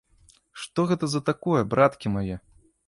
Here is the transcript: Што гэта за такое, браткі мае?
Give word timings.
Што 0.61 0.87
гэта 0.93 1.05
за 1.13 1.23
такое, 1.29 1.61
браткі 1.77 2.07
мае? 2.17 2.35